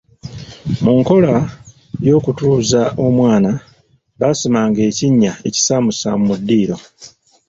Mu 0.83 0.91
nkola 1.01 1.33
y'okutuuza 2.07 2.81
omwana, 3.05 3.51
baasimanga 4.19 4.79
ekinnya 4.89 5.31
ekisaamusaamu 5.47 6.23
mu 6.29 6.35
ddiiro. 6.39 6.77